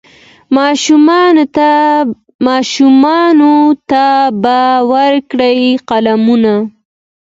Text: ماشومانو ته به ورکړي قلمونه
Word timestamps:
ماشومانو 2.47 3.53
ته 3.91 4.05
به 4.41 4.59
ورکړي 4.93 5.59
قلمونه 5.89 6.55